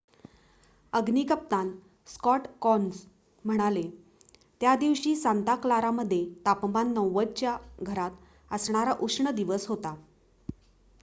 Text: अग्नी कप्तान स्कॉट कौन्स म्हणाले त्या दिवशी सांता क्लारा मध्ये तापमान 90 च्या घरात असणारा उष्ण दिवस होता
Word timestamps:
अग्नी 0.93 1.23
कप्तान 1.23 1.67
स्कॉट 2.07 2.47
कौन्स 2.61 3.03
म्हणाले 3.45 3.83
त्या 4.61 4.75
दिवशी 4.75 5.15
सांता 5.15 5.55
क्लारा 5.57 5.91
मध्ये 5.91 6.23
तापमान 6.45 6.93
90 6.97 7.25
च्या 7.37 7.55
घरात 7.83 8.51
असणारा 8.51 8.95
उष्ण 9.01 9.31
दिवस 9.35 9.67
होता 9.67 9.95